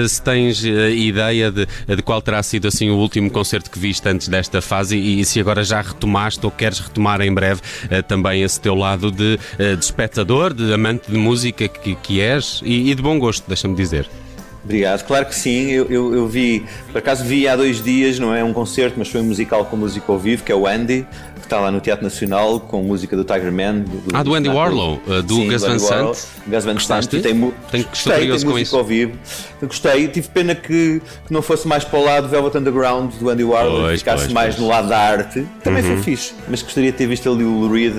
se 0.08 0.22
tens 0.22 0.64
ideia 0.64 1.52
de, 1.52 1.66
de 1.96 2.02
qual 2.04 2.22
terá 2.22 2.42
sido 2.44 2.68
assim 2.68 2.90
o 2.90 2.96
último 2.96 3.30
concerto 3.32 3.72
que 3.72 3.80
viste 3.80 4.08
antes 4.08 4.28
desta 4.28 4.62
fase 4.62 4.98
e, 4.98 5.22
e 5.22 5.26
se 5.26 5.40
agora 5.40 5.64
já 5.64 5.82
retomaste 5.82 6.46
ou 6.46 6.52
queres 6.52 6.80
retomar 6.80 7.22
em 7.22 7.34
breve 7.34 7.62
também 8.08 8.19
esse 8.36 8.60
teu 8.60 8.76
lado 8.76 9.12
de, 9.12 9.40
eh, 9.58 9.76
de 9.76 9.84
espectador, 9.84 10.54
de 10.54 10.74
amante 10.74 11.12
de 11.12 11.18
música 11.18 11.68
que, 11.68 11.96
que 11.96 12.22
és 12.22 12.62
e, 12.64 12.90
e 12.90 12.96
de 12.96 13.02
bom 13.02 13.18
gosto, 13.20 13.46
deixa-me 13.48 13.76
dizer. 13.76 14.10
Obrigado, 14.64 15.06
claro 15.06 15.26
que 15.26 15.36
sim. 15.36 15.72
Eu, 15.72 15.86
eu, 15.90 16.14
eu, 16.14 16.28
vi, 16.28 16.66
por 16.92 16.98
acaso 16.98 17.24
vi 17.24 17.48
há 17.48 17.56
dois 17.56 17.82
dias, 17.82 18.20
não 18.20 18.34
é 18.34 18.44
um 18.44 18.54
concerto, 18.54 18.96
mas 18.98 19.08
foi 19.08 19.22
um 19.22 19.26
musical 19.26 19.66
com 19.66 19.78
música 19.78 20.12
ao 20.12 20.20
vivo, 20.20 20.44
que 20.44 20.52
é 20.52 20.56
o 20.56 20.68
Andy, 20.68 21.08
que 21.36 21.46
está 21.46 21.60
lá 21.60 21.72
no 21.72 21.80
Teatro 21.80 22.04
Nacional 22.04 22.60
com 22.60 22.84
música 22.84 23.16
do 23.16 23.24
Tiger 23.24 23.52
Man. 23.52 23.80
Do, 23.80 24.04
ah, 24.14 24.22
do 24.22 24.36
Andy 24.36 24.50
Warlow, 24.50 25.02
uh, 25.08 25.24
do 25.24 25.46
Gus 25.46 25.62
Van 25.62 25.80
Sant. 25.80 26.18
Gus 26.46 26.66
Van 26.66 26.80
Sant. 26.80 27.08
Tem, 27.08 27.22
Tenho, 27.22 27.54
gostei, 27.72 28.20
tem 28.20 28.30
música 28.30 28.60
isso. 28.60 28.78
ao 28.78 28.84
vivo. 28.84 29.18
Eu 29.62 29.68
gostei, 29.68 30.08
tive 30.10 30.28
pena 30.28 30.54
que, 30.54 31.02
que, 31.26 31.34
não 31.34 31.42
fosse 31.42 31.68
mais 31.68 31.86
para 31.86 32.00
o 32.00 32.04
lado 32.04 32.28
Velvet 32.28 32.58
Underground 32.58 33.14
do 33.16 33.30
Andy 33.30 33.44
Warlow, 33.44 33.82
pois, 33.84 34.00
ficasse 34.00 34.24
pois, 34.24 34.34
mais 34.34 34.56
pois. 34.56 34.62
no 34.62 34.70
lado 34.70 34.90
da 34.90 34.98
arte. 34.98 35.46
Também 35.64 35.84
uhum. 35.84 35.96
foi 35.96 36.04
fixe, 36.04 36.34
mas 36.50 36.62
gostaria 36.62 36.92
de 36.92 36.98
ter 36.98 37.08
visto 37.08 37.32
ali 37.32 37.44
o 37.44 37.72
Reed 37.72 37.96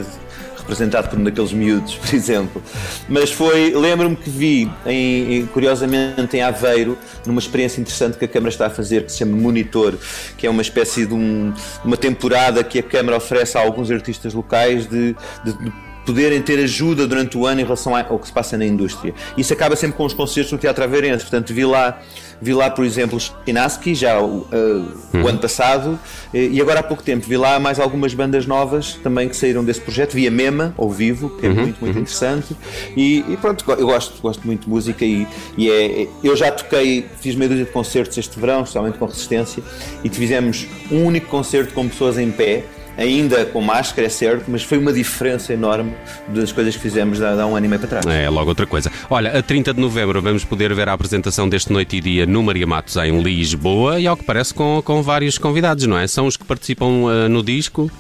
representado 0.71 1.09
por 1.09 1.19
um 1.19 1.25
daqueles 1.25 1.53
miúdos, 1.53 1.97
por 1.99 2.15
exemplo. 2.15 2.63
Mas 3.09 3.33
foi, 3.33 3.75
lembro-me 3.75 4.15
que 4.15 4.31
vi, 4.31 4.71
em, 4.87 5.47
curiosamente, 5.47 6.37
em 6.37 6.43
Aveiro, 6.43 6.97
numa 7.27 7.41
experiência 7.41 7.81
interessante 7.81 8.17
que 8.17 8.25
a 8.25 8.29
Câmara 8.29 8.51
está 8.51 8.67
a 8.67 8.71
fazer, 8.71 9.05
que 9.05 9.13
se 9.13 9.19
chama 9.19 9.37
Monitor, 9.37 9.95
que 10.37 10.47
é 10.47 10.51
uma 10.51 10.63
espécie 10.63 11.05
de 11.05 11.13
um, 11.13 11.53
uma 11.85 11.97
temporada 11.97 12.63
que 12.63 12.79
a 12.79 12.83
Câmara 12.83 13.17
oferece 13.17 13.59
a 13.59 13.61
alguns 13.61 13.91
artistas 13.91 14.33
locais 14.33 14.87
de, 14.87 15.17
de, 15.45 15.53
de 15.53 15.90
poderem 16.11 16.43
ter 16.43 16.59
ajuda 16.59 17.07
durante 17.07 17.39
o 17.39 17.47
ano 17.47 17.61
em 17.61 17.65
relação 17.65 17.95
ao 17.95 18.19
que 18.19 18.27
se 18.27 18.33
passa 18.33 18.59
na 18.59 18.67
indústria. 18.67 19.15
Isso 19.39 19.53
acaba 19.53 19.77
sempre 19.77 19.97
com 19.97 20.05
os 20.05 20.13
concertos 20.13 20.51
no 20.51 20.59
Teatro 20.59 20.83
Aveirense. 20.83 21.21
Portanto, 21.21 21.55
vi 21.55 21.65
lá, 21.65 22.01
vi 22.43 22.53
lá 22.53 22.69
por 22.69 22.85
exemplo, 22.85 23.17
Chinaski, 23.45 23.95
já 23.95 24.21
uh, 24.21 24.27
uhum. 24.27 25.23
o 25.23 25.29
ano 25.29 25.39
passado, 25.39 25.99
e 26.35 26.61
agora 26.61 26.81
há 26.81 26.83
pouco 26.83 27.03
tempo 27.03 27.25
vi 27.29 27.37
lá 27.37 27.61
mais 27.61 27.79
algumas 27.79 28.13
bandas 28.13 28.45
novas 28.45 28.95
também 28.95 29.29
que 29.29 29.37
saíram 29.37 29.63
desse 29.63 29.81
projeto, 29.81 30.15
via 30.15 30.33
Mema, 30.33 30.75
ao 30.77 30.91
vivo, 30.91 31.31
que 31.31 31.47
é 31.47 31.49
uhum. 31.49 31.55
muito, 31.55 31.81
muito 31.81 31.95
uhum. 31.95 32.03
interessante. 32.03 32.57
E, 32.97 33.25
e, 33.29 33.37
pronto, 33.41 33.65
eu 33.71 33.87
gosto, 33.87 34.21
gosto 34.21 34.45
muito 34.45 34.65
de 34.65 34.69
música 34.69 35.05
e, 35.05 35.29
e 35.57 35.71
é, 35.71 36.09
eu 36.25 36.35
já 36.35 36.51
toquei, 36.51 37.07
fiz 37.21 37.37
meia 37.37 37.51
dúzia 37.51 37.67
de 37.67 37.71
concertos 37.71 38.19
este 38.19 38.39
verão, 38.41 38.63
especialmente 38.63 38.99
com 38.99 39.07
Resistência, 39.07 39.63
e 40.03 40.09
fizemos 40.09 40.67
um 40.91 41.05
único 41.05 41.29
concerto 41.29 41.73
com 41.73 41.89
pessoas 41.89 42.19
em 42.19 42.33
pé 42.33 42.65
ainda 42.97 43.45
com 43.47 43.61
máscara, 43.61 44.07
é 44.07 44.11
certo, 44.11 44.45
mas 44.49 44.63
foi 44.63 44.79
uma 44.79 44.93
diferença 44.93 45.53
enorme 45.53 45.93
das 46.29 46.53
coisas 46.53 46.75
que 46.77 46.83
fizemos 46.83 47.23
há, 47.23 47.41
há 47.41 47.47
um 47.47 47.57
ano 47.57 47.67
e 47.67 47.69
meio 47.69 47.81
para 47.81 48.01
trás. 48.01 48.07
É, 48.07 48.29
logo 48.29 48.49
outra 48.49 48.67
coisa. 48.67 48.91
Olha, 49.09 49.39
a 49.39 49.43
30 49.43 49.75
de 49.75 49.81
novembro 49.81 50.21
vamos 50.21 50.45
poder 50.45 50.75
ver 50.75 50.89
a 50.89 50.93
apresentação 50.93 51.49
deste 51.49 51.73
Noite 51.73 51.97
e 51.97 52.01
Dia 52.01 52.27
no 52.27 52.43
Maria 52.43 52.67
Matos 52.67 52.97
em 52.97 53.21
Lisboa 53.23 54.01
e 54.01 54.07
ao 54.07 54.17
que 54.17 54.25
parece 54.25 54.53
com, 54.55 54.83
com 54.85 55.03
vários 55.03 55.39
convidados, 55.39 55.87
não 55.87 55.99
é? 55.99 56.07
São 56.07 56.27
os 56.27 56.37
que 56.37 56.45
participam 56.45 56.87
uh, 56.87 57.29
no 57.29 57.43
disco. 57.43 57.91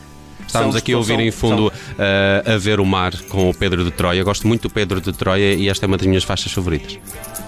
Estávamos 0.51 0.77
aqui 0.77 0.93
a 0.93 0.97
ouvir 0.99 1.15
são- 1.15 1.21
em 1.23 1.31
fundo 1.31 1.73
são- 1.73 2.05
uh, 2.49 2.55
A 2.55 2.59
Ver 2.59 2.81
o 2.81 2.85
Mar 2.87 3.13
com 3.29 3.49
o 3.51 3.55
Pedro 3.55 3.85
de 3.85 3.91
Troia. 3.91 4.23
Gosto 4.25 4.47
muito 4.47 4.63
do 4.63 4.71
Pedro 4.71 5.01
de 5.01 5.13
Troia 5.13 5.55
e 5.55 5.69
esta 5.69 5.85
é 5.85 5.89
uma 5.89 5.97
das 5.97 6.07
minhas 6.07 6.25
faixas 6.25 6.53
favoritas. 6.53 6.99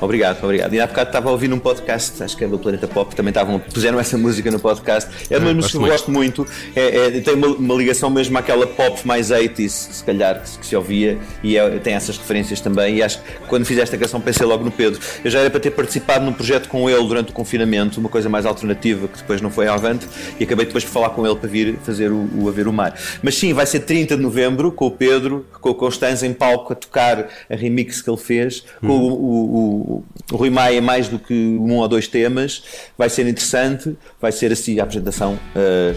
Obrigado, 0.00 0.42
obrigado. 0.42 0.75
E 0.75 0.80
há 0.80 0.87
bocado 0.87 1.11
estava 1.11 1.28
a 1.28 1.32
ouvir 1.32 1.47
num 1.49 1.61
podcast, 1.61 2.23
acho 2.25 2.37
que 2.37 2.42
é 2.44 2.49
do 2.49 2.59
Planeta 2.59 2.88
Pop, 2.88 3.14
também 3.14 3.30
estavam, 3.30 3.59
puseram 3.61 4.00
essa 4.00 4.18
música 4.18 4.50
no 4.50 4.59
podcast. 4.59 5.09
É 5.30 5.38
uma 5.38 5.50
Ah, 5.50 5.54
música 5.54 5.78
que 5.78 5.85
eu 5.85 5.88
gosto 5.88 6.11
muito, 6.11 6.47
é, 6.75 7.06
é- 7.18 7.21
tem 7.21 7.35
uma, 7.35 7.47
uma 7.49 7.75
ligação 7.75 8.11
mesmo 8.11 8.37
àquela 8.37 8.66
pop 8.66 9.06
mais 9.06 9.30
80s, 9.30 9.71
se 9.92 10.02
calhar, 10.04 10.40
que, 10.42 10.49
se- 10.49 10.59
que 10.59 10.66
se 10.66 10.75
ouvia, 10.75 11.18
e 11.42 11.56
é- 11.56 11.78
tem 11.78 11.94
essas 11.94 12.16
referências 12.18 12.61
também. 12.61 12.97
E 12.97 13.02
acho 13.02 13.18
que 13.23 13.25
quando 13.47 13.64
fiz 13.64 13.78
esta 13.78 13.97
canção 13.97 14.21
pensei 14.21 14.44
logo 14.44 14.64
no 14.64 14.73
Pedro. 14.73 15.00
Eu 15.25 15.30
já 15.30 15.38
era 15.38 15.50
para 15.50 15.61
ter 15.61 15.71
participado 15.71 16.25
num 16.25 16.32
projeto 16.32 16.68
com 16.68 16.90
ele 16.90 17.06
durante 17.06 17.30
o 17.30 17.32
confinamento, 17.32 18.00
uma 18.00 18.09
coisa 18.09 18.28
mais 18.28 18.44
alternativa 18.44 19.06
que 19.06 19.18
depois 19.18 19.40
não 19.40 19.50
foi 19.50 19.68
avante, 19.68 20.06
e 20.40 20.42
acabei 20.42 20.66
depois 20.66 20.82
por 20.85 20.90
falar 20.90 21.11
com 21.11 21.25
ele 21.25 21.37
para 21.37 21.49
vir 21.49 21.78
fazer 21.85 22.11
o, 22.11 22.28
o 22.35 22.49
A 22.49 22.52
Ver 22.52 22.66
o 22.66 22.73
Mar. 22.73 22.92
Mas 23.23 23.37
sim, 23.37 23.53
vai 23.53 23.67
ser 23.67 23.81
30 23.81 24.17
de 24.17 24.23
novembro, 24.23 24.73
com 24.73 24.87
o 24.87 24.91
Pedro, 24.91 25.47
com 25.61 25.71
o 25.71 25.75
Constanza 25.75 26.27
em 26.27 26.33
palco 26.33 26.73
a 26.73 26.77
tocar 26.77 27.29
a 27.51 27.55
remix 27.55 28.03
que 28.03 28.11
ele 28.11 28.19
fez, 28.19 28.65
com 28.81 28.89
o, 28.89 29.13
o, 29.13 29.45
o, 29.45 30.05
o 30.33 30.37
Rui 30.37 30.51
Maia 30.51 30.81
mais 30.81 31.09
do 31.09 31.19
que 31.19 31.35
um 31.35 31.77
ou 31.77 31.89
dois 31.89 32.07
temas. 32.09 32.63
Vai 32.97 33.09
ser 33.09 33.27
interessante, 33.27 33.97
vai 34.21 34.33
ser 34.33 34.53
assim 34.53 34.81
a 34.81 34.85
apresentação 34.85 35.39
eh, 35.55 35.95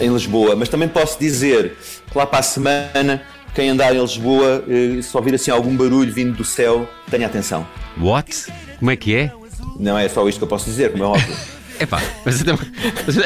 em 0.00 0.12
Lisboa. 0.12 0.56
Mas 0.56 0.68
também 0.68 0.88
posso 0.88 1.18
dizer 1.18 1.76
que 2.10 2.16
lá 2.16 2.26
para 2.26 2.40
a 2.40 2.42
semana, 2.42 3.22
quem 3.54 3.70
andar 3.70 3.94
em 3.94 4.00
Lisboa, 4.00 4.64
eh, 4.68 5.02
se 5.02 5.16
ouvir 5.16 5.34
assim 5.34 5.50
algum 5.50 5.76
barulho 5.76 6.12
vindo 6.12 6.36
do 6.36 6.44
céu, 6.44 6.88
tenha 7.10 7.26
atenção. 7.26 7.66
What? 8.00 8.46
Como 8.78 8.90
é 8.90 8.96
que 8.96 9.14
é? 9.14 9.32
Não 9.78 9.98
é 9.98 10.08
só 10.08 10.26
isto 10.28 10.38
que 10.38 10.44
eu 10.44 10.48
posso 10.48 10.64
dizer, 10.66 10.92
como 10.92 11.04
é 11.04 11.06
óbvio. 11.06 11.36
Epá, 11.78 12.00
mas, 12.24 12.42
mas, 12.42 13.16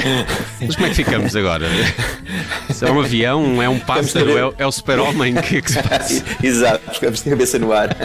mas 0.60 0.74
como 0.76 0.86
é 0.86 0.88
que 0.90 0.94
ficamos 0.96 1.36
agora? 1.36 1.66
Se 2.70 2.84
é 2.84 2.90
um 2.90 3.00
avião, 3.00 3.62
é 3.62 3.68
um 3.68 3.78
pássaro, 3.78 4.36
é, 4.36 4.46
o- 4.46 4.54
é 4.58 4.66
o 4.66 4.72
super-homem 4.72 5.34
que, 5.34 5.62
que 5.62 5.70
se 5.72 5.82
passa? 5.82 6.24
Exato, 6.42 6.94
ficamos 6.94 7.22
de 7.22 7.30
cabeça 7.30 7.58
no 7.58 7.72
ar. 7.72 7.96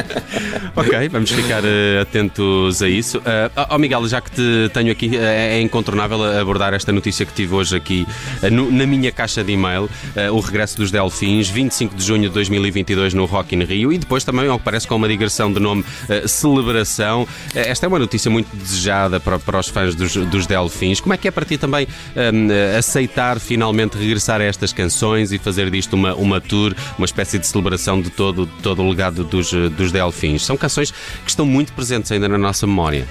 Ok, 0.75 1.09
vamos 1.09 1.31
ficar 1.31 1.63
eh, 1.63 2.01
atentos 2.01 2.81
a 2.81 2.87
isso. 2.89 3.17
Uh, 3.19 3.67
oh 3.71 3.77
Miguel, 3.77 4.07
já 4.07 4.21
que 4.21 4.31
te 4.31 4.69
tenho 4.73 4.91
aqui, 4.91 5.15
eh, 5.15 5.57
é 5.57 5.61
incontornável 5.61 6.23
abordar 6.39 6.73
esta 6.73 6.91
notícia 6.91 7.25
que 7.25 7.33
tive 7.33 7.53
hoje 7.55 7.75
aqui 7.75 8.05
eh, 8.41 8.49
no- 8.49 8.71
na 8.71 8.85
minha 8.85 9.11
caixa 9.11 9.43
de 9.43 9.51
e-mail, 9.53 9.89
o 10.31 10.39
regresso 10.39 10.77
dos 10.77 10.91
Delfins, 10.91 11.49
25 11.49 11.95
de 11.95 12.03
junho 12.03 12.23
de 12.23 12.29
2022 12.29 13.13
no 13.13 13.25
Rock 13.25 13.55
in 13.55 13.63
Rio 13.63 13.91
e 13.93 13.97
depois 13.97 14.23
também, 14.23 14.47
ao 14.47 14.57
que 14.59 14.65
parece, 14.65 14.87
com 14.87 14.95
uma 14.95 15.07
digressão 15.07 15.51
de 15.51 15.59
nome 15.59 15.83
Celebração. 16.27 17.27
Esta 17.53 17.85
é 17.85 17.87
uma 17.87 17.99
notícia 17.99 18.29
muito 18.29 18.53
desejada 18.55 19.19
para, 19.19 19.39
para 19.39 19.59
os 19.59 19.67
fãs 19.69 19.95
dos, 19.95 20.13
dos 20.15 20.34
Delfins. 20.45 20.99
Como 20.99 21.13
é 21.13 21.17
que 21.17 21.27
é 21.27 21.31
para 21.31 21.45
ti 21.45 21.57
também 21.57 21.87
eh, 22.15 22.75
aceitar 22.77 23.39
finalmente 23.39 23.97
regressar 23.97 24.41
a 24.41 24.43
estas 24.43 24.73
canções 24.73 25.31
e 25.31 25.37
fazer 25.37 25.69
disto 25.69 25.93
uma, 25.93 26.13
uma 26.15 26.41
tour, 26.41 26.73
uma 26.97 27.05
espécie 27.05 27.39
de 27.39 27.47
celebração 27.47 28.01
de 28.01 28.09
todo, 28.09 28.45
todo 28.61 28.81
o 28.83 28.89
legado 28.89 29.23
dos, 29.23 29.51
dos 29.51 29.91
Delfins? 29.91 30.43
São 30.43 30.57
canções 30.57 30.91
que 30.91 31.29
estão 31.29 31.45
muito 31.45 31.71
presentes 31.73 32.11
ainda 32.11 32.27
na 32.27 32.37
nossa 32.37 32.67
memória. 32.67 33.07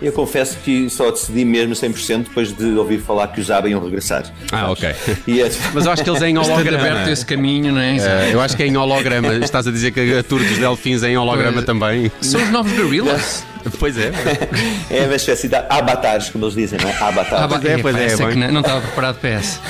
Eu 0.00 0.10
confesso 0.12 0.58
que 0.64 0.90
só 0.90 1.12
decidi 1.12 1.44
mesmo 1.44 1.74
100% 1.74 2.24
depois 2.24 2.52
de 2.52 2.64
ouvir 2.76 2.98
falar 2.98 3.28
que 3.28 3.40
os 3.40 3.48
ABBA 3.52 3.68
iam 3.70 3.80
regressar. 3.84 4.24
Ah, 4.50 4.68
ok. 4.72 4.88
É- 4.88 4.96
Mas 5.72 5.86
eu 5.86 5.92
acho 5.92 6.02
que 6.02 6.10
eles 6.10 6.20
é 6.22 6.28
em 6.28 6.36
holograma. 6.36 6.76
aberto 6.88 7.08
esse 7.08 7.24
caminho, 7.24 7.72
não 7.72 7.80
é? 7.80 7.96
Eh, 7.98 8.30
eu 8.32 8.40
acho 8.40 8.56
que 8.56 8.64
é 8.64 8.66
em 8.66 8.76
holograma. 8.76 9.32
Estás 9.36 9.64
a 9.64 9.70
dizer 9.70 9.92
que 9.92 10.00
a 10.18 10.22
tour 10.24 10.40
dos 10.42 10.58
Delfins 10.58 11.04
é 11.04 11.10
em 11.10 11.16
holograma 11.16 11.52
Pois. 11.52 11.64
também? 11.66 12.10
São 12.20 12.42
os 12.42 12.50
novos 12.50 12.72
Gorillaz. 12.72 13.46
Pois 13.78 13.96
é. 13.98 14.12
é 14.90 15.04
uma 15.04 15.16
espécie 15.16 15.48
de 15.48 15.56
avatares, 15.56 16.30
como 16.30 16.44
eles 16.44 16.54
dizem, 16.54 16.78
não 16.80 16.88
é? 16.88 16.96
Avatares. 16.96 17.44
Ah, 17.44 17.48
Pois 17.48 17.64
é, 17.64 17.78
pois 17.78 17.96
é, 17.96 18.16
bem. 18.16 18.28
que 18.30 18.36
não, 18.36 18.52
não 18.52 18.60
estava 18.60 18.80
preparado 18.80 19.16
para 19.18 19.30
essa. 19.30 19.60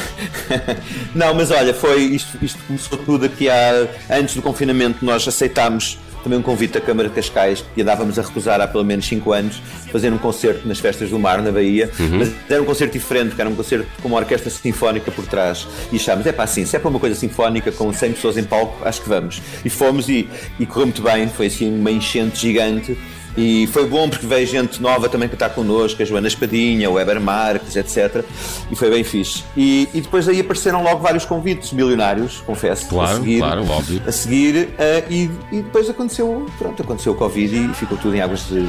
Não, 1.15 1.35
mas 1.35 1.51
olha, 1.51 1.73
foi 1.75 2.03
isto, 2.03 2.39
isto 2.43 2.59
começou 2.67 2.99
tudo 2.99 3.27
aqui 3.27 3.49
há, 3.49 3.87
antes 4.11 4.35
do 4.35 4.43
confinamento. 4.43 5.05
Nós 5.05 5.27
aceitámos 5.27 5.99
também 6.23 6.39
um 6.39 6.43
convite 6.43 6.75
da 6.75 6.81
Câmara 6.81 7.09
de 7.09 7.15
Cascais 7.15 7.65
e 7.77 7.83
andávamos 7.83 8.19
a 8.19 8.23
recusar 8.23 8.61
há 8.61 8.69
pelo 8.69 8.85
menos 8.85 9.07
5 9.07 9.33
anos 9.33 9.61
fazer 9.91 10.13
um 10.13 10.19
concerto 10.19 10.67
nas 10.69 10.79
Festas 10.79 11.11
do 11.11 11.19
Mar, 11.19 11.43
na 11.43 11.51
Bahia. 11.51 11.91
Mas 12.19 12.31
era 12.49 12.63
um 12.63 12.65
concerto 12.65 12.93
diferente, 12.93 13.29
porque 13.29 13.41
era 13.41 13.51
um 13.51 13.55
concerto 13.55 13.87
com 14.01 14.09
uma 14.09 14.19
orquestra 14.19 14.49
sinfónica 14.51 15.11
por 15.11 15.27
trás. 15.27 15.67
E 15.91 15.97
achámos, 15.97 16.27
é 16.27 16.33
pá, 16.33 16.45
assim, 16.45 16.65
se 16.65 16.77
é 16.77 16.79
para 16.79 16.89
uma 16.89 17.01
coisa 17.01 17.17
sinfónica 17.17 17.73
com 17.73 17.93
100 17.93 18.13
pessoas 18.13 18.37
em 18.37 18.45
palco, 18.45 18.87
acho 18.87 19.03
que 19.03 19.09
vamos. 19.09 19.43
E 19.65 19.71
fomos 19.71 20.09
e, 20.09 20.29
e 20.61 20.67
correu 20.67 20.87
muito 20.87 21.03
bem, 21.03 21.29
foi 21.29 21.47
assim 21.47 21.77
uma 21.79 21.91
enchente 21.91 22.41
gigante. 22.41 22.97
E 23.37 23.67
foi 23.69 23.87
bom 23.87 24.09
porque 24.09 24.27
veio 24.27 24.47
gente 24.47 24.81
nova 24.81 25.09
também 25.09 25.29
que 25.29 25.35
está 25.35 25.49
connosco, 25.49 26.03
a 26.03 26.05
Joana 26.05 26.29
Espadinha, 26.29 26.91
o 26.91 26.95
Weber 26.95 27.21
Marques, 27.21 27.77
etc. 27.77 28.25
E 28.71 28.77
foi 28.77 28.91
bem 28.91 29.03
fixe. 29.05 29.45
E, 29.57 29.89
e 29.95 30.01
depois 30.01 30.29
aí 30.29 30.41
apareceram 30.41 30.83
logo 30.83 31.01
vários 31.01 31.25
convites 31.25 31.73
milionários, 31.73 32.43
confesso. 32.45 32.89
Claro, 32.89 33.12
a 33.12 33.21
seguir, 33.21 33.39
claro, 33.39 33.71
óbvio. 33.71 34.03
A 34.07 34.12
seguir, 34.12 34.69
eh, 34.79 35.05
e, 35.09 35.31
e 35.51 35.62
depois 35.62 35.89
aconteceu, 35.89 36.47
pronto, 36.59 36.83
aconteceu 36.83 37.12
o 37.12 37.17
Covid 37.17 37.57
e 37.57 37.75
ficou 37.75 37.97
tudo 37.97 38.15
em 38.15 38.21
águas 38.21 38.47
de, 38.49 38.69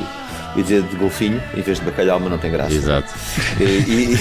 ia 0.56 0.64
dizer 0.64 0.82
de 0.84 0.96
golfinho, 0.96 1.42
em 1.56 1.62
vez 1.62 1.80
de 1.80 1.86
bacalhau, 1.86 2.20
mas 2.20 2.30
não 2.32 2.38
tem 2.38 2.52
graça. 2.52 2.74
Exato. 2.74 3.14
E, 3.60 3.64
e- 3.64 4.18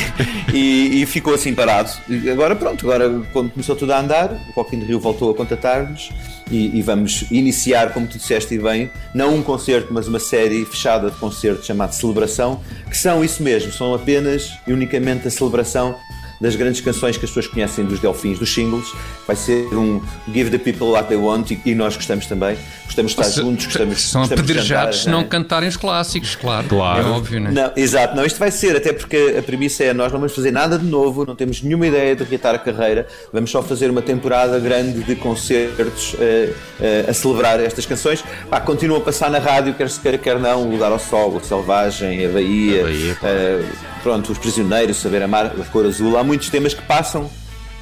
e- 0.57 1.03
e 1.03 1.07
ficou 1.07 1.35
assim 1.35 1.55
parado. 1.55 1.91
E 2.09 2.29
agora 2.31 2.55
pronto, 2.57 2.85
agora 2.91 3.23
quando 3.33 3.51
começou 3.51 3.77
tudo 3.77 3.93
a 3.93 4.01
andar, 4.01 4.33
o 4.57 4.67
in 4.75 4.81
Rio 4.85 5.01
voltou 5.01 5.31
a 5.31 5.35
contatar-nos 5.35 6.11
e, 6.51 6.79
e 6.79 6.83
vamos 6.83 7.25
iniciar, 7.31 7.93
como 7.93 8.07
tu 8.07 8.19
disseste 8.19 8.55
e 8.55 8.59
bem, 8.59 8.91
não 9.15 9.35
um 9.37 9.43
concerto, 9.43 9.93
mas 9.93 10.07
uma 10.09 10.19
série 10.21 10.65
fechada 10.65 11.11
de 11.11 11.17
concertos 11.17 11.67
chamada 11.67 11.93
Celebração, 11.93 12.61
que 12.91 12.97
são 12.97 13.25
isso 13.25 13.43
mesmo, 13.43 13.73
são 13.73 13.95
apenas 13.95 14.53
e 14.67 14.73
unicamente 14.73 15.27
a 15.29 15.31
celebração 15.31 15.97
das 16.43 16.57
grandes 16.57 16.81
canções 16.81 17.17
que 17.17 17.25
as 17.25 17.31
pessoas 17.31 17.47
conhecem 17.47 17.85
dos 17.85 18.01
Delfins, 18.01 18.37
dos 18.37 18.53
singles. 18.53 18.93
Vai 19.27 19.37
ser 19.37 19.69
um 19.73 20.03
Give 20.35 20.51
the 20.51 20.59
People 20.59 20.89
What 20.89 21.09
They 21.09 21.17
Want 21.17 21.53
e, 21.53 21.61
e 21.65 21.75
nós 21.75 21.95
gostamos 21.95 22.27
também. 22.27 22.59
Gostamos 22.85 23.15
de 23.15 23.23
estar 23.23 23.41
juntos, 23.41 23.67
gostamos, 23.67 24.03
São 24.03 24.21
gostamos 24.23 24.29
de 24.29 24.53
apedrejados 24.53 24.99
se 24.99 25.05
cantar, 25.05 25.17
não 25.17 25.21
é? 25.21 25.29
cantarem 25.29 25.69
os 25.69 25.77
clássicos, 25.77 26.35
claro. 26.35 26.67
Claro. 26.67 27.01
É 27.01 27.11
óbvio, 27.11 27.41
não 27.41 27.51
é? 27.51 27.53
Não, 27.53 27.73
exato, 27.77 28.17
não, 28.17 28.27
isto 28.27 28.39
vai 28.41 28.51
ser, 28.51 28.77
até 28.77 28.93
porque 28.93 29.37
a 29.39 29.43
premissa 29.43 29.85
é 29.85 29.95
nós 29.95 30.13
não 30.13 30.19
vamos 30.19 30.35
fazer 30.35 30.51
nada 30.51 30.77
de 30.77 30.85
novo, 30.85 31.25
não 31.25 31.37
temos 31.37 31.63
nenhuma 31.63 31.87
ideia 31.87 32.17
de 32.17 32.25
reatar 32.25 32.57
a 32.57 32.59
carreira, 32.59 33.07
vamos 33.33 33.51
só 33.51 33.63
fazer 33.63 33.89
uma 33.89 34.03
temporada 34.03 34.59
grande 34.59 35.05
de 35.05 35.15
concertos 35.15 36.17
eh, 36.19 36.53
eh, 36.81 37.07
a 37.09 37.15
celebrar 37.15 37.61
estas 37.61 37.87
canções. 37.87 38.25
Pá, 38.51 38.61
continuam 38.61 39.01
a 39.01 39.05
passar 39.05 39.31
na 39.31 39.39
rádio, 39.39 39.75
quer 39.75 39.89
se 39.89 40.01
queira, 40.01 40.19
quer 40.19 40.39
não, 40.41 40.67
o 40.67 40.71
Lugar 40.71 40.91
ao 40.91 40.99
Sol, 40.99 41.37
o 41.37 41.41
Selvagem, 41.43 42.27
a 42.27 42.29
Bahia, 42.29 42.81
A 42.81 42.85
Bahia, 42.85 43.15
claro. 43.15 43.92
Pronto, 44.03 44.33
os 44.33 44.39
Prisioneiros, 44.39 44.97
Saber 44.97 45.23
Amar, 45.23 45.47
a 45.47 45.65
Cor 45.71 45.87
Azul, 45.87 46.19
há 46.19 46.25
muitos 46.25 46.49
temas 46.51 46.75
que 46.75 46.83
passam 46.83 47.31